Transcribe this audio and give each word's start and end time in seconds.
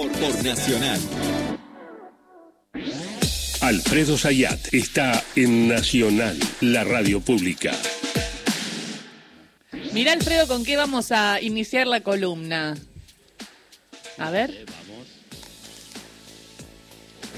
por, 0.00 0.12
por 0.12 0.44
Nacional. 0.44 1.00
Alfredo 3.60 4.16
Sayat 4.16 4.72
está 4.72 5.22
en 5.36 5.68
Nacional, 5.68 6.38
la 6.60 6.84
radio 6.84 7.20
pública. 7.20 7.72
Mira, 9.92 10.12
Alfredo, 10.12 10.46
¿con 10.46 10.64
qué 10.64 10.76
vamos 10.76 11.12
a 11.12 11.40
iniciar 11.42 11.86
la 11.86 12.00
columna? 12.00 12.78
A 14.16 14.30
ver. 14.30 14.64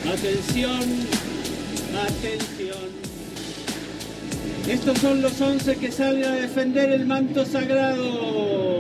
Atención, 0.07 0.83
atención. 2.09 3.03
Estos 4.69 4.99
son 4.99 5.23
los 5.23 5.41
11 5.41 5.77
que 5.77 5.91
salen 5.91 6.25
a 6.25 6.35
defender 6.37 6.91
el 6.91 7.07
manto 7.07 7.45
sagrado. 7.45 8.72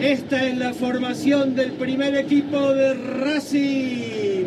Esta 0.00 0.44
es 0.46 0.56
la 0.58 0.74
formación 0.74 1.54
del 1.54 1.72
primer 1.72 2.16
equipo 2.16 2.72
de 2.74 2.94
Racing. 2.94 4.44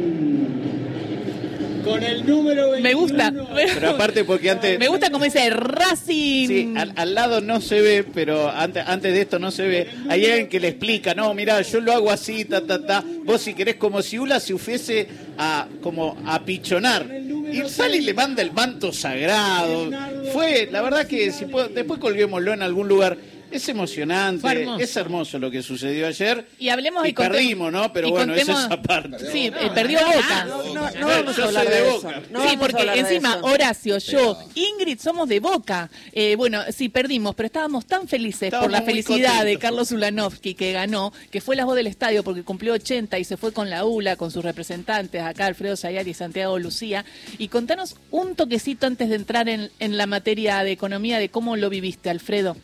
Con 1.84 2.04
el 2.04 2.26
número 2.26 2.72
21. 2.72 2.82
Me 2.82 2.94
gusta. 2.94 3.34
Pero 3.74 3.90
aparte 3.92 4.24
porque 4.24 4.50
antes... 4.52 4.78
Me 4.78 4.88
gusta 4.90 5.10
como 5.10 5.24
dice 5.26 5.50
Racing. 5.50 6.48
Sí, 6.48 6.74
al, 6.76 6.94
al 6.96 7.16
lado 7.16 7.42
no 7.42 7.62
se 7.62 7.82
ve, 7.82 8.04
pero 8.14 8.50
antes, 8.50 8.84
antes 8.86 9.12
de 9.14 9.22
esto 9.22 9.40
no 9.40 9.50
se 9.50 9.64
ve. 9.68 9.88
Hay 10.08 10.24
alguien 10.26 10.50
que 10.50 10.60
le 10.60 10.68
explica, 10.68 11.16
no, 11.16 11.34
mira, 11.34 11.60
yo 11.62 11.82
lo 11.82 11.94
hago 11.94 12.12
así, 12.12 12.46
ta, 12.46 12.62
ta, 12.62 12.86
ta. 12.86 13.04
Vos 13.26 13.42
si 13.42 13.54
querés 13.56 13.76
como 13.76 14.02
si 14.04 14.20
Ula 14.20 14.40
se 14.40 14.56
fuese 14.58 15.08
a 15.38 15.68
como 15.82 16.16
a 16.28 16.44
pichonar. 16.46 17.08
Y 17.52 17.68
sale 17.68 17.98
y 17.98 18.02
le 18.02 18.14
manda 18.14 18.44
el 18.44 18.52
manto 18.52 18.92
sagrado. 18.94 19.90
Fue, 20.32 20.70
la 20.72 20.84
verdad 20.84 21.08
que 21.08 21.32
si 21.32 21.46
puedo- 21.46 21.70
después 21.70 22.00
colguémoslo 22.00 22.54
en 22.54 22.62
algún 22.62 22.88
lugar. 22.88 23.18
Es 23.52 23.68
emocionante, 23.70 24.42
Fue 24.42 24.52
hermoso. 24.62 24.80
es 24.84 24.96
hermoso 24.96 25.40
lo 25.40 25.50
que 25.52 25.62
sucedió 25.64 26.08
ayer. 26.08 26.46
Y 26.60 26.70
hablemos 26.70 27.06
y, 27.06 27.10
Y 27.10 27.14
perdimos, 27.14 27.72
¿no? 27.72 27.92
Pero 27.94 28.10
bueno, 28.12 28.34
esa 28.36 28.54
contemos- 28.54 28.66
es 28.66 28.72
aparte. 28.72 29.32
Sí, 29.32 29.48
eh, 29.48 29.72
perdió 29.74 30.00
Boca. 30.06 30.46
No, 30.46 30.58
no, 30.64 30.74
no 30.74 30.82
Bueno, 30.82 31.08
vamos 31.08 31.36
yo 31.36 31.44
a 31.44 31.48
hablar 31.48 31.66
soy 31.66 31.74
de, 31.74 31.82
de 31.82 31.90
eso. 31.90 32.02
Boca. 32.02 32.22
No 32.32 32.50
sí, 32.50 32.58
porque 32.58 32.84
encima. 32.96 33.38
Horacio, 33.42 33.98
yo, 34.00 34.38
Ingrid 34.56 35.00
somos 35.00 35.28
de 35.30 35.40
Boca. 35.40 35.90
Eh, 36.12 36.36
bueno, 36.36 36.62
sí, 36.72 36.90
perdimos, 36.90 37.36
pero 37.36 37.48
estábamos 37.48 37.86
tan 37.86 38.08
felices 38.08 38.52
por 38.52 38.70
la 38.72 38.82
felicidad 38.82 39.46
de. 39.46 39.58
Carlos 39.60 39.92
Ulanovsky 39.92 40.54
que 40.54 40.72
ganó, 40.72 41.12
que 41.32 41.42
fue 41.42 41.56
la 41.56 41.66
voz 41.66 41.76
del 41.76 41.88
estadio 41.88 42.24
porque 42.24 42.44
cumplió 42.44 42.74
80 42.74 43.20
y 43.20 43.24
se 43.24 43.36
fue 43.38 43.52
con 43.52 43.70
la 43.70 43.84
ULA, 43.86 44.16
con 44.16 44.32
sus 44.32 44.44
representantes, 44.44 45.22
acá 45.22 45.46
Alfredo 45.48 45.76
Sayar 45.76 46.08
y 46.08 46.14
Santiago 46.14 46.58
Lucía. 46.60 47.04
Y 47.38 47.50
contanos 47.50 47.96
un 48.12 48.36
toquecito 48.36 48.88
antes 48.88 49.10
de 49.10 49.16
entrar 49.16 49.50
en, 49.50 49.70
en 49.80 49.98
la 49.98 50.08
materia 50.08 50.64
de 50.64 50.72
economía 50.72 51.20
de 51.20 51.30
cómo 51.30 51.56
lo 51.56 51.70
viviste, 51.70 52.10
Alfredo. 52.10 52.56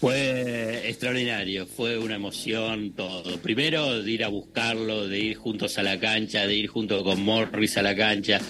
Fue 0.00 0.88
extraordinario, 0.88 1.66
fue 1.66 1.98
una 1.98 2.14
emoción 2.14 2.92
todo. 2.92 3.36
Primero 3.42 4.02
de 4.02 4.10
ir 4.10 4.24
a 4.24 4.28
buscarlo, 4.28 5.06
de 5.06 5.18
ir 5.18 5.36
juntos 5.36 5.76
a 5.76 5.82
la 5.82 6.00
cancha, 6.00 6.46
de 6.46 6.54
ir 6.54 6.68
junto 6.68 7.04
con 7.04 7.22
Morris 7.22 7.76
a 7.76 7.82
la 7.82 7.94
cancha, 7.94 8.40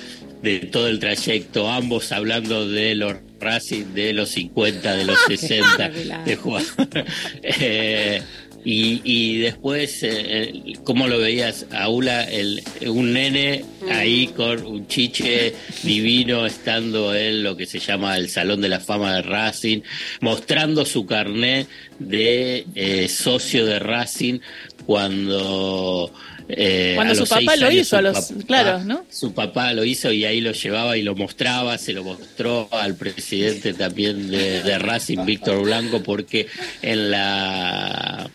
de 0.42 0.60
todo 0.60 0.86
el 0.86 1.00
trayecto, 1.00 1.68
ambos 1.68 2.12
hablando 2.12 2.68
de 2.68 2.94
los 2.94 3.16
Racing 3.40 3.94
de 3.94 4.12
los 4.12 4.28
50, 4.30 4.94
de 4.94 5.04
los 5.04 5.18
60, 5.26 5.88
de 6.24 6.36
jugar. 6.36 6.62
Eh, 7.42 8.22
y, 8.64 9.00
y 9.04 9.38
después, 9.38 10.00
eh, 10.02 10.52
¿cómo 10.84 11.08
lo 11.08 11.18
veías? 11.18 11.66
Aula, 11.72 12.24
el, 12.24 12.62
un 12.86 13.12
nene 13.14 13.64
ahí 13.90 14.26
con 14.28 14.64
un 14.66 14.86
chiche 14.86 15.54
divino, 15.82 16.44
estando 16.46 17.14
en 17.14 17.42
lo 17.42 17.56
que 17.56 17.66
se 17.66 17.78
llama 17.78 18.16
el 18.16 18.28
Salón 18.28 18.60
de 18.60 18.68
la 18.68 18.80
Fama 18.80 19.16
de 19.16 19.22
Racing, 19.22 19.80
mostrando 20.20 20.84
su 20.84 21.06
carnet 21.06 21.68
de 21.98 22.66
eh, 22.74 23.08
socio 23.08 23.64
de 23.64 23.78
Racing 23.78 24.40
cuando... 24.86 26.12
eh, 26.48 26.92
Cuando 26.96 27.14
su 27.14 27.26
papá 27.26 27.56
lo 27.56 27.66
años 27.66 27.82
hizo, 27.82 27.96
a 27.96 28.02
los- 28.02 28.30
papá- 28.32 28.44
claro, 28.46 28.84
¿no? 28.84 29.04
Su 29.10 29.32
papá 29.32 29.72
lo 29.72 29.84
hizo 29.84 30.12
y 30.12 30.24
ahí 30.24 30.40
lo 30.40 30.52
llevaba 30.52 30.96
y 30.96 31.02
lo 31.02 31.14
mostraba, 31.14 31.78
se 31.78 31.92
lo 31.92 32.04
mostró 32.04 32.68
al 32.72 32.94
presidente 32.96 33.72
también 33.72 34.30
de, 34.30 34.62
de 34.62 34.78
Racing, 34.78 35.24
Víctor 35.24 35.62
Blanco, 35.62 36.02
porque 36.02 36.46
en 36.82 37.10
la 37.10 38.28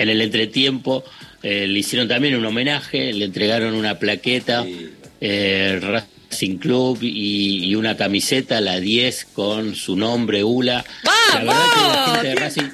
en 0.00 0.08
el 0.08 0.22
entretiempo 0.22 1.04
eh, 1.42 1.66
le 1.66 1.78
hicieron 1.78 2.08
también 2.08 2.34
un 2.34 2.46
homenaje, 2.46 3.12
le 3.12 3.26
entregaron 3.26 3.74
una 3.74 3.98
plaqueta, 3.98 4.64
eh, 5.20 5.78
Racing 5.80 6.56
Club 6.56 6.98
y, 7.02 7.66
y 7.66 7.74
una 7.74 7.98
camiseta, 7.98 8.62
la 8.62 8.80
10, 8.80 9.26
con 9.34 9.74
su 9.74 9.96
nombre, 9.96 10.42
ULA. 10.42 10.84
La 11.04 11.38
verdad 11.38 11.64
que 11.74 11.80
la 11.80 12.04
gente 12.06 12.28
de 12.28 12.34
Racing 12.34 12.68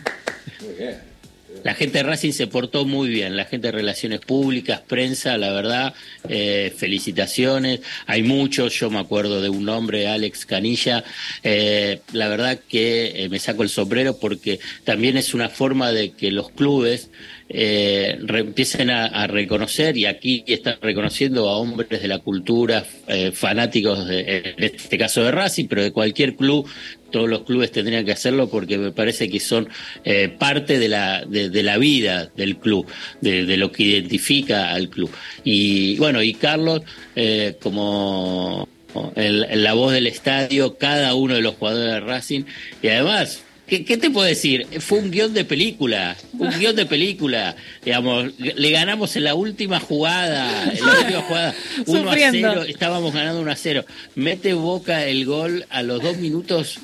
la 1.67 1.75
gente 1.75 1.99
de 1.99 2.05
Racing 2.05 2.31
se 2.31 2.47
portó 2.47 2.85
muy 2.85 3.09
bien, 3.09 3.37
la 3.37 3.45
gente 3.45 3.67
de 3.67 3.73
Relaciones 3.73 4.21
Públicas, 4.21 4.83
prensa, 4.87 5.37
la 5.37 5.51
verdad, 5.53 5.95
eh, 6.29 6.73
felicitaciones. 6.77 7.81
Hay 8.07 8.23
muchos, 8.23 8.73
yo 8.79 8.89
me 8.89 9.01
acuerdo 9.01 9.43
de 9.43 9.49
un 9.49 9.65
nombre, 9.65 10.07
Alex 10.07 10.47
Canilla. 10.47 11.03
eh, 11.43 12.03
la 12.13 12.29
verdad 12.29 12.61
que 12.69 13.25
eh, 13.25 13.29
me 13.31 13.41
saco 13.41 13.65
el 13.65 13.69
sombrero 13.69 14.17
porque 14.17 14.61
también 14.85 15.17
es 15.17 15.35
una 15.35 15.49
forma 15.49 15.91
de 15.91 16.13
que 16.13 16.31
los 16.31 16.51
clubes 16.51 17.11
eh, 17.49 18.19
empiecen 18.29 18.91
a, 18.91 19.27
reconocer, 19.27 19.97
y 19.97 20.07
aquí 20.07 20.45
están 20.47 20.77
reconociendo 20.81 21.49
a 21.49 21.59
hombres 21.59 22.03
de 22.03 22.09
la 22.09 22.19
cultura, 22.19 22.85
eh, 23.07 23.31
fanáticos, 23.33 24.07
de, 24.07 24.55
en 24.57 24.65
este 24.65 24.99
caso 24.99 25.23
de 25.23 25.31
Racing, 25.31 25.67
pero 25.69 25.83
de 25.83 25.93
cualquier 25.93 26.35
club, 26.35 26.69
todos 27.11 27.29
los 27.29 27.43
clubes 27.45 27.71
tendrían 27.71 28.05
que 28.05 28.13
hacerlo 28.13 28.49
porque 28.49 28.79
me 28.79 28.91
parece 28.91 29.31
que 29.31 29.41
son 29.41 29.69
eh, 30.05 30.29
parte 30.29 30.79
de 30.79 30.89
la, 30.89 31.25
de, 31.25 31.49
de 31.51 31.63
la 31.63 31.79
vida 31.79 32.31
del 32.37 32.57
club, 32.57 32.87
de, 33.21 33.57
lo 33.57 33.71
que 33.71 33.85
identifica 33.85 34.73
al 34.73 34.89
club. 34.89 35.11
Y 35.45 35.97
bueno, 35.99 36.23
y 36.23 36.35
Carlos, 36.35 36.83
eh, 37.15 37.57
como 37.63 38.69
la 39.15 39.75
voz 39.75 39.93
del 39.93 40.07
estadio, 40.07 40.79
cada 40.79 41.15
uno 41.15 41.35
de 41.35 41.43
los 41.43 41.55
jugadores 41.55 41.93
de 41.93 42.01
Racing, 42.01 42.45
y 42.83 42.89
además 42.89 43.46
¿Qué, 43.67 43.85
qué 43.85 43.97
te 43.97 44.11
puedo 44.11 44.27
decir? 44.27 44.67
Fue 44.81 44.99
un 44.99 45.11
guion 45.11 45.35
de 45.35 45.45
película, 45.45 46.17
un 46.39 46.51
guion 46.51 46.77
de 46.77 46.87
película. 46.87 47.57
Digamos, 47.85 48.33
le 48.39 48.71
ganamos 48.71 49.17
en 49.17 49.25
la 49.25 49.35
última 49.35 49.81
jugada, 49.81 50.73
en 50.73 50.87
la 50.87 50.93
última 51.01 51.23
jugada, 51.23 51.55
1 51.87 51.99
a 51.99 52.05
Sufriendo. 52.05 52.49
0, 52.53 52.63
estábamos 52.69 53.13
ganando 53.13 53.41
1 53.41 53.51
a 53.51 53.57
0. 53.57 53.85
Mete 54.15 54.55
Boca 54.55 55.05
el 55.07 55.25
gol 55.27 55.67
a 55.71 55.83
los 55.83 56.03
dos 56.03 56.17
minutos 56.19 56.79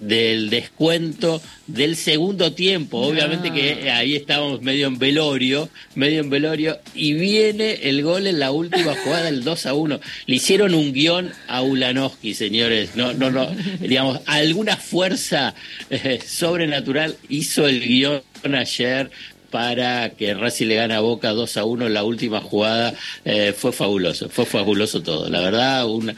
del 0.00 0.50
descuento 0.50 1.40
del 1.66 1.96
segundo 1.96 2.52
tiempo. 2.52 2.98
Obviamente 2.98 3.52
que 3.52 3.90
ahí 3.90 4.16
estábamos 4.16 4.62
medio 4.62 4.86
en 4.86 4.98
velorio, 4.98 5.68
medio 5.94 6.20
en 6.20 6.30
velorio, 6.30 6.78
y 6.94 7.12
viene 7.12 7.88
el 7.88 8.02
gol 8.02 8.26
en 8.26 8.38
la 8.38 8.50
última 8.50 8.94
jugada, 8.96 9.28
el 9.28 9.44
2 9.44 9.66
a 9.66 9.74
1. 9.74 10.00
Le 10.26 10.34
hicieron 10.34 10.74
un 10.74 10.92
guion 10.92 11.32
a 11.46 11.62
Ulanowski, 11.62 12.34
señores. 12.34 12.96
No, 12.96 13.12
no, 13.12 13.30
no. 13.30 13.48
Digamos, 13.80 14.20
alguna 14.26 14.76
fuerza 14.76 15.54
eh, 15.90 16.20
sobrenatural 16.26 17.16
hizo 17.28 17.68
el 17.68 17.80
guion 17.80 18.22
ayer 18.42 19.10
para 19.50 20.10
que 20.10 20.32
Racing 20.34 20.66
le 20.66 20.76
gane 20.76 20.94
a 20.94 21.00
Boca 21.00 21.30
2 21.30 21.56
a 21.56 21.64
1 21.64 21.86
en 21.86 21.94
la 21.94 22.04
última 22.04 22.40
jugada. 22.40 22.94
Eh, 23.24 23.52
fue 23.56 23.72
fabuloso, 23.72 24.28
fue 24.28 24.46
fabuloso 24.46 25.02
todo. 25.02 25.28
La 25.28 25.40
verdad, 25.40 25.86
un, 25.86 26.14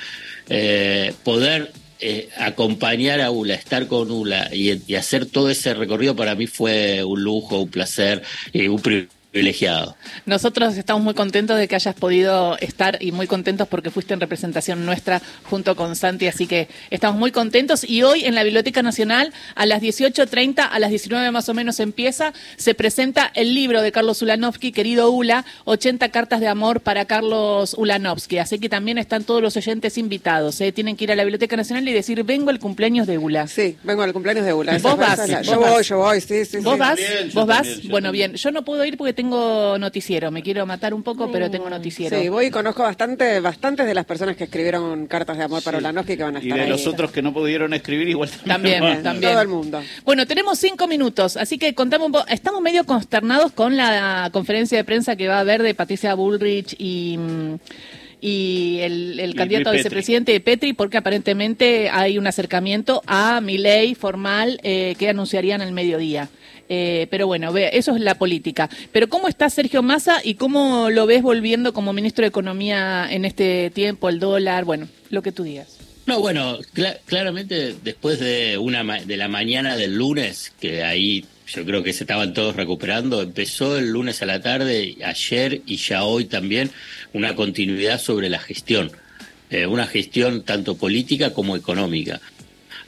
eh, 0.49 1.15
poder 1.25 1.73
eh, 2.03 2.29
acompañar 2.37 3.21
a 3.21 3.31
Ula, 3.31 3.55
estar 3.55 3.87
con 3.87 4.11
Ula 4.11 4.51
y, 4.53 4.95
hacer 4.95 5.27
todo 5.27 5.51
ese 5.51 5.73
recorrido 5.73 6.17
para 6.17 6.35
mí 6.35 6.47
fue 6.47 7.05
un 7.05 7.23
lujo, 7.23 7.61
un 7.61 7.71
placer 7.71 8.23
un 8.53 8.83
privilegiado. 9.33 9.97
Nosotros 10.27 10.77
estamos 10.77 11.03
muy 11.03 11.15
contentos 11.15 11.57
de 11.59 11.67
que 11.67 11.75
hayas 11.75 11.95
podido 11.95 12.57
estar 12.59 12.99
y 13.03 13.13
muy 13.13 13.27
contentos 13.27 13.67
porque 13.67 13.91
fuiste 13.91 14.13
en 14.13 14.21
representación 14.21 14.85
nuestra 14.85 15.23
junto 15.45 15.75
con 15.75 15.97
Santi, 15.97 16.27
así 16.27 16.47
que 16.47 16.69
estamos 16.91 17.19
muy 17.19 17.33
contentos. 17.33 17.83
Y 17.89 18.03
hoy 18.03 18.27
en 18.27 18.35
la 18.35 18.45
Biblioteca 18.45 18.83
Nacional, 18.83 19.33
a 19.55 19.65
las 19.65 19.81
18.30, 19.83 20.69
a 20.71 20.79
las 20.79 20.91
19 20.91 21.31
más 21.31 21.49
o 21.49 21.55
menos 21.55 21.81
empieza, 21.81 22.35
se 22.57 22.75
presenta 22.75 23.31
el 23.35 23.55
libro 23.55 23.81
de 23.81 23.91
Carlos 23.91 24.21
Ulanovsky, 24.21 24.71
querido 24.71 25.11
Ula, 25.11 25.47
80 25.65 26.11
cartas 26.11 26.41
de 26.41 26.49
amor 26.49 26.81
para 26.83 27.07
Carlos 27.07 27.75
Ulanovsky. 27.79 28.37
Así 28.39 28.59
que 28.59 28.69
también 28.69 28.99
están 28.99 29.25
todos 29.25 29.41
los 29.41 29.57
oyentes 29.57 29.97
invitados. 29.97 30.61
¿eh? 30.61 30.73
Tienen 30.73 30.95
que 30.97 31.05
ir 31.05 31.13
a 31.13 31.17
la 31.17 31.25
Biblioteca 31.25 31.57
Nacional 31.57 31.89
y 31.89 31.93
decir, 31.93 32.23
vengo 32.25 32.51
al 32.51 32.59
cumpleaños 32.59 33.07
de 33.07 33.17
Ula. 33.17 33.47
Sí, 33.47 33.79
vengo 33.83 34.03
al 34.03 34.13
cumpleaños 34.13 34.45
de 34.45 34.53
Ula. 34.53 34.73
Vos 34.73 34.93
Esa- 34.93 34.95
vas, 34.95 35.47
Yo 35.47 35.59
vas. 35.59 35.71
voy, 35.71 35.83
yo 35.85 35.97
voy, 35.99 36.21
sí, 36.21 36.45
sí. 36.45 36.59
¿Vos 36.59 36.75
sí. 36.75 36.79
vas? 36.79 37.01
¿Vos 37.33 37.47
vas? 37.47 37.63
también, 37.67 37.91
bueno, 37.91 38.09
también. 38.09 38.31
bien. 38.33 38.37
Yo 38.39 38.51
no 38.51 38.63
puedo 38.63 38.85
ir 38.85 38.99
porque 38.99 39.22
tengo 39.23 39.79
noticiero. 39.79 40.31
Me 40.33 40.43
quiero 40.43 40.67
matar 40.67 40.93
un 40.93 41.03
poco, 41.05 41.31
pero 41.31 41.49
tengo 41.49 41.71
noticiero. 41.71 42.19
Sí, 42.21 42.29
voy 42.29 42.47
y 42.47 42.51
conozco 42.51 42.83
bastante, 42.83 43.39
bastantes 43.39 43.87
de 43.87 43.95
las 43.95 44.05
personas 44.05 44.37
que 44.37 44.45
escribieron 44.45 45.07
cartas 45.07 45.39
de 45.39 45.45
amor 45.45 45.63
para 45.63 45.79
Ulanowski 45.79 46.17
que 46.17 46.25
van 46.25 46.37
a 46.37 46.41
Y 46.41 46.43
estar 46.43 46.59
de 46.59 46.65
ahí. 46.65 46.69
los 46.71 46.87
otros 46.89 47.13
que 47.13 47.23
no 47.23 47.33
pudieron 47.33 47.73
escribir, 47.73 48.09
igual 48.09 48.29
También, 48.45 48.81
van. 48.83 49.03
también. 49.03 49.33
Todo 49.33 49.43
el 49.43 49.49
mundo. 49.49 49.81
Bueno, 50.05 50.27
tenemos 50.27 50.59
cinco 50.59 50.89
minutos, 50.89 51.37
así 51.37 51.57
que 51.57 51.73
contamos 51.75 52.07
un 52.07 52.13
poco. 52.13 52.27
Estamos 52.29 52.61
medio 52.63 52.85
consternados 52.85 53.53
con 53.53 53.77
la 53.77 54.29
conferencia 54.33 54.77
de 54.77 54.83
prensa 54.85 55.15
que 55.15 55.29
va 55.29 55.37
a 55.37 55.41
haber 55.41 55.63
de 55.63 55.75
Patricia 55.75 56.15
Bullrich 56.15 56.75
y, 56.79 57.17
mm, 57.19 57.55
y 58.23 58.79
el, 58.81 59.21
el 59.21 59.31
Y 59.31 59.35
candidato 59.35 59.69
a 59.69 59.73
vicepresidente 59.73 60.33
de 60.33 60.41
Petri, 60.41 60.73
porque 60.73 60.97
aparentemente 60.97 61.91
hay 61.91 62.17
un 62.17 62.27
acercamiento 62.27 63.03
a 63.07 63.41
mi 63.43 63.59
ley 63.59 63.95
formal 63.95 64.59
eh, 64.63 64.95
que 64.99 65.09
anunciarían 65.11 65.61
al 65.61 65.73
mediodía. 65.73 66.31
Eh, 66.69 67.09
pero 67.11 67.27
bueno, 67.27 67.53
ve, 67.53 67.71
eso 67.75 67.95
es 67.95 68.01
la 68.01 68.15
política. 68.15 68.71
Pero 68.93 69.09
¿cómo 69.09 69.29
está 69.29 69.51
Sergio 69.51 69.83
Massa 69.83 70.21
y 70.25 70.35
cómo 70.37 70.89
lo 70.89 71.05
ves 71.07 71.21
volviendo 71.21 71.75
como 71.75 71.93
ministro 71.93 72.23
de 72.23 72.29
Economía 72.29 73.07
en 73.11 73.25
este 73.27 73.71
tiempo, 73.71 74.09
el 74.09 74.21
dólar? 74.21 74.65
Bueno, 74.65 74.89
lo 75.11 75.21
que 75.21 75.33
tú 75.33 75.43
digas. 75.43 75.77
No, 76.07 76.21
bueno, 76.21 76.59
cla- 76.75 76.99
claramente 77.05 77.75
después 77.83 78.19
de 78.21 78.57
una 78.59 78.85
ma- 78.85 79.01
de 79.03 79.17
la 79.17 79.29
mañana 79.29 79.77
del 79.77 79.97
lunes, 79.97 80.53
que 80.61 80.83
ahí 80.83 81.25
yo 81.47 81.65
creo 81.65 81.83
que 81.83 81.93
se 81.93 82.05
estaban 82.05 82.35
todos 82.35 82.57
recuperando, 82.57 83.23
empezó 83.23 83.77
el 83.77 83.91
lunes 83.91 84.23
a 84.23 84.27
la 84.27 84.41
tarde, 84.41 84.97
ayer 85.05 85.63
y 85.67 85.77
ya 85.77 86.05
hoy 86.05 86.27
también, 86.27 86.71
una 87.13 87.35
continuidad 87.35 88.01
sobre 88.01 88.29
la 88.29 88.39
gestión, 88.39 88.93
eh, 89.51 89.67
una 89.67 89.87
gestión 89.87 90.43
tanto 90.43 90.77
política 90.77 91.33
como 91.33 91.57
económica. 91.57 92.21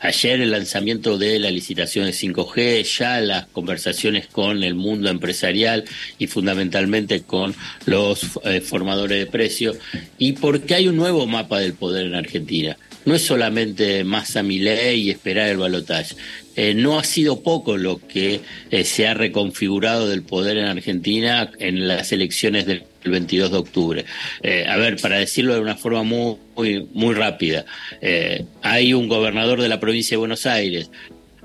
Ayer 0.00 0.40
el 0.42 0.50
lanzamiento 0.50 1.16
de 1.16 1.38
la 1.38 1.50
licitación 1.50 2.04
de 2.04 2.12
5G, 2.12 2.82
ya 2.98 3.20
las 3.20 3.46
conversaciones 3.46 4.26
con 4.26 4.62
el 4.62 4.74
mundo 4.74 5.08
empresarial 5.08 5.84
y 6.18 6.26
fundamentalmente 6.26 7.22
con 7.22 7.54
los 7.86 8.38
eh, 8.44 8.60
formadores 8.60 9.18
de 9.18 9.26
precios, 9.26 9.78
y 10.18 10.32
porque 10.32 10.74
hay 10.74 10.88
un 10.88 10.96
nuevo 10.96 11.26
mapa 11.26 11.58
del 11.58 11.72
poder 11.72 12.04
en 12.06 12.16
Argentina. 12.16 12.76
No 13.06 13.14
es 13.14 13.22
solamente 13.22 14.04
Massa 14.04 14.42
Milei 14.42 15.00
y 15.00 15.10
esperar 15.10 15.48
el 15.48 15.58
balotaje. 15.58 16.16
Eh, 16.56 16.74
no 16.74 16.98
ha 16.98 17.04
sido 17.04 17.42
poco 17.42 17.76
lo 17.76 17.98
que 17.98 18.40
eh, 18.70 18.84
se 18.84 19.06
ha 19.06 19.14
reconfigurado 19.14 20.08
del 20.08 20.22
poder 20.22 20.58
en 20.58 20.66
Argentina 20.66 21.50
en 21.58 21.88
las 21.88 22.12
elecciones 22.12 22.66
del 22.66 22.84
22 23.10 23.50
de 23.50 23.56
octubre. 23.56 24.04
Eh, 24.42 24.66
a 24.68 24.76
ver, 24.76 24.96
para 25.00 25.18
decirlo 25.18 25.54
de 25.54 25.60
una 25.60 25.76
forma 25.76 26.02
muy, 26.02 26.88
muy, 26.92 27.14
rápida, 27.14 27.64
eh, 28.00 28.44
hay 28.62 28.94
un 28.94 29.08
gobernador 29.08 29.60
de 29.60 29.68
la 29.68 29.80
provincia 29.80 30.14
de 30.14 30.18
Buenos 30.18 30.46
Aires, 30.46 30.90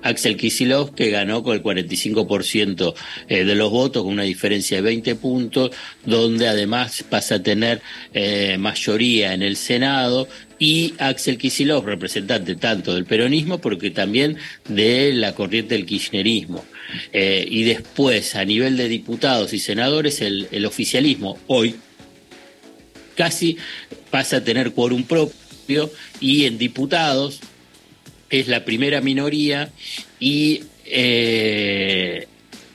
Axel 0.01 0.38
Kicillof, 0.38 0.92
que 0.92 1.10
ganó 1.10 1.44
con 1.44 1.56
el 1.56 1.63
45% 1.63 2.94
eh, 3.28 3.44
de 3.44 3.56
los 3.56 3.72
votos, 3.72 4.04
con 4.04 4.13
una 4.13 4.24
diferencia 4.24 4.78
de 4.78 4.84
20 4.84 5.16
puntos, 5.16 5.72
donde 6.06 6.48
además 6.48 7.04
pasa 7.10 7.36
a 7.36 7.44
tener 7.44 7.81
eh, 8.13 8.57
mayoría 8.57 9.34
en 9.34 9.44
el 9.44 9.56
Senado, 9.56 10.28
y 10.57 10.94
Axel 10.98 11.38
Kicillof, 11.38 11.86
representante 11.86 12.56
tanto 12.56 12.94
del 12.94 13.06
peronismo, 13.06 13.60
porque 13.60 13.92
también 13.92 14.38
de 14.68 15.13
la 15.13 15.34
corriente 15.34 15.75
del 15.75 15.86
kirchnerismo. 15.86 16.66
Eh, 17.13 17.46
y 17.50 17.63
después, 17.63 18.36
a 18.36 18.44
nivel 18.44 18.75
de 18.75 18.90
diputados 18.90 19.54
y 19.54 19.60
senadores, 19.60 20.22
el, 20.22 20.48
el 20.51 20.66
oficialismo 20.66 21.38
hoy 21.48 21.75
casi 23.16 23.57
pasa 24.10 24.38
a 24.38 24.44
tener 24.44 24.72
quórum 24.72 25.04
propio 25.04 25.92
y 26.19 26.46
en 26.46 26.57
diputados 26.57 27.42
es 28.30 28.48
la 28.48 28.66
primera 28.66 29.02
minoría 29.02 29.70
y 30.20 30.64
eh, 30.86 32.28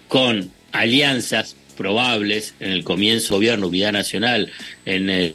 con 0.09 0.51
alianzas 0.73 1.57
probables 1.77 2.55
en 2.61 2.71
el 2.71 2.85
comienzo 2.85 3.35
gobierno 3.35 3.67
Unidad 3.69 3.93
Nacional, 3.93 4.51
en 4.87 5.11
el, 5.11 5.35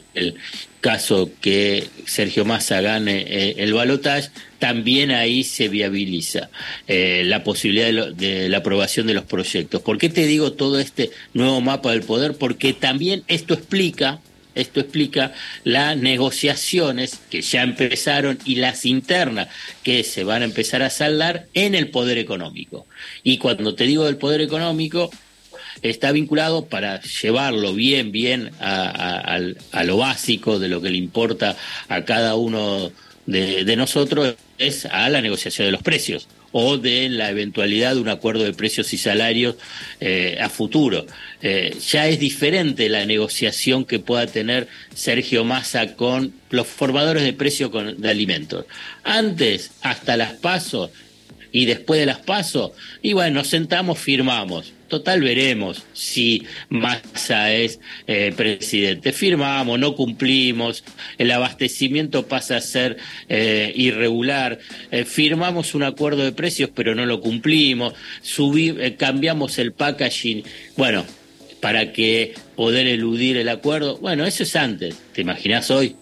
caso 0.80 1.30
que 1.42 1.84
Sergio 2.06 2.46
Massa 2.46 2.80
gane 2.80 3.26
eh, 3.28 3.54
el 3.58 3.74
balotaje, 3.74 4.30
también 4.58 5.10
ahí 5.10 5.44
se 5.44 5.68
viabiliza 5.68 6.48
eh, 6.88 7.22
la 7.26 7.44
posibilidad 7.44 7.84
de, 7.84 7.92
lo- 7.92 8.12
de 8.12 8.48
la 8.48 8.58
aprobación 8.58 9.06
de 9.06 9.12
los 9.12 9.24
proyectos. 9.24 9.82
¿Por 9.82 9.98
qué 9.98 10.08
te 10.08 10.26
digo 10.26 10.52
todo 10.54 10.80
este 10.80 11.10
nuevo 11.34 11.60
mapa 11.60 11.90
del 11.90 12.00
poder? 12.00 12.34
Porque 12.38 12.72
también 12.72 13.24
esto 13.28 13.52
explica 13.52 14.20
esto 14.54 14.80
explica 14.80 15.32
las 15.64 15.96
negociaciones 15.96 17.18
que 17.30 17.42
ya 17.42 17.62
empezaron 17.62 18.38
y 18.44 18.56
las 18.56 18.84
internas 18.86 19.48
que 19.82 20.04
se 20.04 20.24
van 20.24 20.42
a 20.42 20.46
empezar 20.46 20.82
a 20.82 20.90
saldar 20.90 21.46
en 21.54 21.74
el 21.74 21.90
poder 21.90 22.18
económico. 22.18 22.86
Y 23.22 23.38
cuando 23.38 23.74
te 23.74 23.84
digo 23.84 24.04
del 24.04 24.16
poder 24.16 24.40
económico, 24.40 25.10
está 25.82 26.12
vinculado 26.12 26.66
para 26.66 27.00
llevarlo 27.00 27.72
bien, 27.74 28.12
bien 28.12 28.50
a, 28.60 29.38
a- 29.72 29.84
lo 29.84 29.96
básico 29.96 30.58
de 30.58 30.68
lo 30.68 30.80
que 30.82 30.90
le 30.90 30.96
importa 30.98 31.56
a 31.88 32.04
cada 32.04 32.34
uno 32.34 32.90
de, 33.26 33.64
de 33.64 33.76
nosotros, 33.76 34.34
es 34.58 34.84
a 34.86 35.08
la 35.08 35.22
negociación 35.22 35.66
de 35.66 35.72
los 35.72 35.82
precios 35.82 36.28
o 36.52 36.78
de 36.78 37.08
la 37.08 37.30
eventualidad 37.30 37.94
de 37.94 38.00
un 38.00 38.08
acuerdo 38.08 38.44
de 38.44 38.52
precios 38.52 38.92
y 38.92 38.98
salarios 38.98 39.56
eh, 40.00 40.38
a 40.40 40.48
futuro. 40.48 41.06
Eh, 41.42 41.76
ya 41.88 42.08
es 42.08 42.18
diferente 42.18 42.88
la 42.88 43.06
negociación 43.06 43.84
que 43.84 43.98
pueda 43.98 44.26
tener 44.26 44.68
Sergio 44.94 45.44
Massa 45.44 45.94
con 45.94 46.32
los 46.50 46.66
formadores 46.66 47.22
de 47.22 47.32
precios 47.32 47.70
de 47.72 48.10
alimentos. 48.10 48.66
Antes, 49.04 49.72
hasta 49.82 50.16
las 50.16 50.32
pasos, 50.34 50.90
y 51.52 51.66
después 51.66 52.00
de 52.00 52.06
las 52.06 52.18
pasos, 52.18 52.72
y 53.02 53.12
bueno, 53.12 53.40
nos 53.40 53.48
sentamos, 53.48 53.98
firmamos. 53.98 54.72
Total, 54.90 55.20
veremos 55.20 55.84
si 55.92 56.42
Massa 56.68 57.52
es 57.52 57.78
eh, 58.08 58.34
presidente. 58.36 59.12
Firmamos, 59.12 59.78
no 59.78 59.94
cumplimos, 59.94 60.82
el 61.16 61.30
abastecimiento 61.30 62.26
pasa 62.26 62.56
a 62.56 62.60
ser 62.60 62.96
eh, 63.28 63.72
irregular, 63.76 64.58
eh, 64.90 65.04
firmamos 65.04 65.76
un 65.76 65.84
acuerdo 65.84 66.24
de 66.24 66.32
precios, 66.32 66.70
pero 66.74 66.96
no 66.96 67.06
lo 67.06 67.20
cumplimos, 67.20 67.94
cambiamos 68.96 69.60
el 69.60 69.72
packaging. 69.72 70.42
Bueno, 70.76 71.06
para 71.60 71.92
que 71.92 72.34
poder 72.56 72.88
eludir 72.88 73.36
el 73.36 73.48
acuerdo, 73.48 73.96
bueno, 73.98 74.26
eso 74.26 74.42
es 74.42 74.56
antes. 74.56 74.96
¿Te 75.14 75.20
imaginas 75.20 75.70
hoy? 75.70 75.94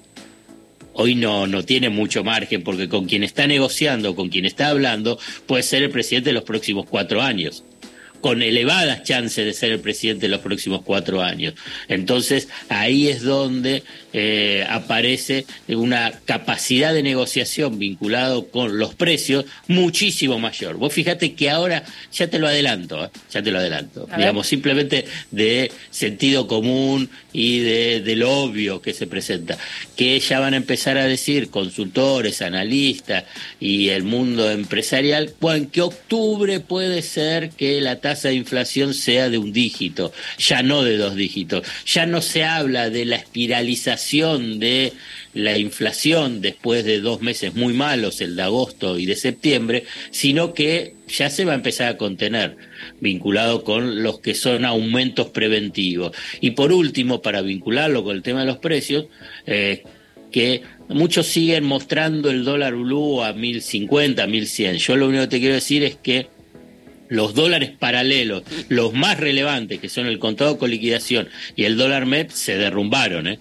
hoy 1.01 1.15
no, 1.15 1.47
no 1.47 1.63
tiene 1.65 1.91
mucho 1.91 2.25
margen 2.25 2.65
porque 2.65 2.89
con 2.89 3.05
quien 3.05 3.23
está 3.23 3.47
negociando, 3.47 4.17
con 4.17 4.31
quien 4.31 4.47
está 4.47 4.69
hablando, 4.69 5.19
puede 5.47 5.63
ser 5.63 5.85
el 5.85 5.91
presidente 5.91 6.31
de 6.31 6.35
los 6.35 6.43
próximos 6.43 6.87
cuatro 6.87 7.23
años 7.23 7.63
con 8.21 8.43
elevadas 8.43 9.03
chances 9.05 9.45
de 9.47 9.53
ser 9.53 9.73
el 9.73 9.81
presidente 9.81 10.27
de 10.27 10.31
los 10.31 10.41
próximos 10.41 10.83
cuatro 10.83 11.23
años. 11.23 11.55
Entonces, 11.89 12.49
ahí 12.69 13.09
es 13.09 13.23
donde 13.23 13.83
eh, 14.13 14.67
aparece 14.69 15.47
una 15.69 16.13
capacidad 16.25 16.93
de 16.93 17.03
negociación 17.03 17.79
vinculado 17.79 18.49
con 18.49 18.79
los 18.79 18.95
precios 18.95 19.45
muchísimo 19.67 20.39
mayor. 20.39 20.77
Vos 20.77 20.93
fíjate 20.93 21.35
que 21.35 21.51
ahora, 21.51 21.85
ya 22.13 22.29
te 22.29 22.39
lo 22.39 22.49
adelanto, 22.49 23.05
¿eh? 23.05 23.11
ya 23.31 23.43
te 23.43 23.51
lo 23.51 23.59
adelanto, 23.59 24.05
A 24.05 24.11
ver. 24.11 24.19
digamos, 24.19 24.47
simplemente 24.47 25.05
de 25.31 25.71
sentido 25.91 26.47
común 26.47 27.11
y 27.33 27.61
de, 27.61 28.01
de 28.01 28.17
lo 28.17 28.33
obvio 28.33 28.81
que 28.83 28.93
se 28.93 29.07
presenta, 29.07 29.59
que 29.97 30.19
ya 30.19 30.41
van 30.41 30.55
a 30.55 30.57
empezar 30.57 30.97
a 30.97 31.07
decir 31.07 31.51
consultores, 31.51 32.43
analistas 32.43 33.25
y 33.61 33.91
el 33.91 34.03
mundo 34.03 34.51
empresarial, 34.51 35.35
que 35.71 35.83
octubre 35.83 36.61
puede 36.61 37.03
ser 37.03 37.51
que 37.51 37.81
la 37.81 38.01
tasa 38.01 38.08
de 38.15 38.35
inflación 38.35 38.95
sea 38.95 39.29
de 39.29 39.39
un 39.39 39.53
dígito, 39.53 40.13
ya 40.39 40.63
no 40.63 40.83
de 40.83 40.97
dos 40.97 41.15
dígitos, 41.15 41.67
ya 41.87 42.07
no 42.07 42.23
se 42.23 42.45
habla 42.45 42.91
de 42.91 43.05
la 43.05 43.17
espiralización 43.17 44.59
de 44.59 44.93
la 45.35 45.59
inflación 45.59 46.41
después 46.41 46.85
de 46.85 47.01
dos 47.01 47.21
meses 47.21 47.55
muy 47.55 47.75
malos, 47.75 48.21
el 48.21 48.35
de 48.37 48.43
agosto 48.43 48.99
y 48.99 49.07
de 49.07 49.15
septiembre, 49.15 49.85
sino 50.11 50.55
que 50.55 50.95
ya 51.07 51.31
se 51.31 51.45
va 51.45 51.53
a 51.53 51.57
empezar 51.57 51.89
a 51.89 51.97
contener, 51.97 52.57
vinculado 53.01 53.63
con 53.65 54.03
los 54.03 54.21
que 54.21 54.35
son 54.35 54.65
aumentos 54.65 55.29
preventivos. 55.29 56.17
Y 56.41 56.53
por 56.53 56.73
último, 56.73 57.23
para 57.23 57.43
vincularlo 57.43 58.05
con 58.05 58.17
el 58.17 58.23
tema 58.23 58.41
de 58.41 58.47
los 58.47 58.59
precios, 58.59 59.07
eh, 59.47 59.85
que 60.33 60.63
muchos 60.89 61.27
siguen 61.27 61.65
mostrando 61.65 62.31
el 62.31 62.45
dólar 62.45 62.75
blue 62.75 63.23
a 63.23 63.33
1050, 63.33 64.27
1100. 64.27 64.77
Yo 64.77 64.97
lo 64.97 65.09
único 65.09 65.23
que 65.25 65.29
te 65.29 65.41
quiero 65.41 65.55
decir 65.55 65.83
es 65.83 65.97
que 65.97 66.29
los 67.09 67.35
dólares 67.35 67.71
paralelos, 67.79 68.43
los 68.69 68.93
más 68.95 69.19
relevantes, 69.19 69.81
que 69.81 69.89
son 69.89 70.07
el 70.07 70.19
contado 70.19 70.59
con 70.59 70.71
liquidación 70.71 71.29
y 71.57 71.65
el 71.65 71.77
dólar 71.77 72.07
MEP, 72.07 72.31
se 72.31 72.57
derrumbaron, 72.57 73.27
¿eh? 73.29 73.39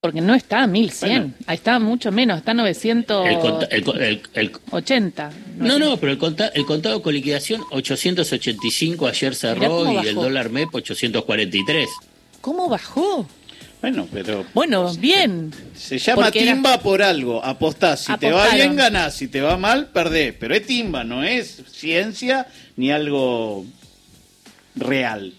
Porque 0.00 0.20
no 0.20 0.34
está 0.34 0.64
a 0.64 0.66
1100, 0.66 1.08
Bueno. 1.20 1.34
ahí 1.46 1.54
está 1.54 1.78
mucho 1.78 2.10
menos, 2.10 2.38
está 2.38 2.50
a 2.50 2.54
El 2.54 2.58
980. 2.58 3.40
conta- 3.40 3.66
el 3.66 3.84
co- 3.84 3.94
el- 3.94 4.22
el- 4.34 4.52
no, 5.58 5.78
no, 5.78 5.96
pero 5.96 6.10
el, 6.10 6.18
conta- 6.18 6.48
el 6.48 6.64
contado 6.66 7.02
con 7.02 7.14
liquidación 7.14 7.62
885 7.70 9.06
ayer 9.06 9.34
cerró 9.36 9.92
y 10.02 10.08
el 10.08 10.16
dólar 10.16 10.50
MEP 10.50 10.74
843. 10.74 11.88
¿Cómo 12.40 12.68
bajó? 12.68 13.28
Bueno, 13.82 14.08
pero 14.12 14.46
Bueno, 14.54 14.94
bien. 14.94 15.52
se 15.76 15.98
llama 15.98 16.28
era- 16.28 16.30
timba 16.54 16.78
por 16.78 17.02
algo. 17.02 17.44
Apostás. 17.44 18.00
Si 18.04 18.16
te 18.16 18.30
va 18.30 18.48
bien, 18.54 18.76
ganás. 18.76 19.14
Si 19.14 19.26
te 19.28 19.40
va 19.40 19.56
mal, 19.58 19.88
perdés. 19.88 20.34
Pero 20.38 20.54
es 20.54 20.64
timba, 20.64 21.02
no 21.04 21.24
es 21.24 21.62
ciencia 21.70 22.46
ni 22.76 22.92
algo 22.92 23.66
real. 24.76 25.34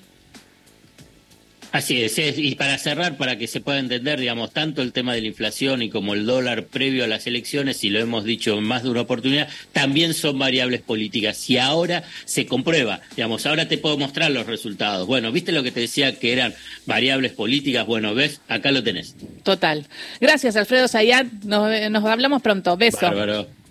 Así 1.74 2.04
es, 2.04 2.20
es, 2.20 2.38
y 2.38 2.54
para 2.54 2.78
cerrar, 2.78 3.18
para 3.18 3.40
que 3.40 3.48
se 3.48 3.60
pueda 3.60 3.80
entender, 3.80 4.20
digamos, 4.20 4.52
tanto 4.52 4.84
el 4.84 4.94
tema 4.94 5.16
de 5.16 5.22
la 5.22 5.28
inflación 5.28 5.82
y 5.82 5.90
como 5.90 6.14
el 6.14 6.28
dólar 6.28 6.66
previo 6.66 7.04
a 7.04 7.08
las 7.08 7.26
elecciones, 7.26 7.84
y 7.84 7.90
lo 7.90 8.00
hemos 8.00 8.26
dicho 8.26 8.56
en 8.60 8.64
más 8.64 8.84
de 8.84 8.92
una 8.92 9.02
oportunidad, 9.02 9.50
también 9.72 10.14
son 10.14 10.38
variables 10.38 10.82
políticas. 10.82 11.50
Y 11.50 11.58
ahora 11.58 12.04
se 12.26 12.46
comprueba, 12.46 13.02
digamos, 13.16 13.48
ahora 13.48 13.68
te 13.68 13.80
puedo 13.80 13.98
mostrar 13.98 14.30
los 14.30 14.46
resultados. 14.46 15.08
Bueno, 15.08 15.32
¿viste 15.32 15.52
lo 15.52 15.64
que 15.64 15.72
te 15.72 15.80
decía 15.80 16.20
que 16.20 16.32
eran 16.32 16.54
variables 16.86 17.32
políticas? 17.32 17.88
Bueno, 17.88 18.14
ves, 18.14 18.40
acá 18.48 18.72
lo 18.72 18.84
tenés. 18.84 19.16
Total. 19.42 19.88
Gracias, 20.22 20.56
Alfredo 20.56 20.88
Sayat. 20.88 21.26
Nos, 21.44 21.90
nos 21.90 22.06
hablamos 22.06 22.44
pronto. 22.44 22.78
Beso. 22.78 23.00
Bárbaro. 23.02 23.63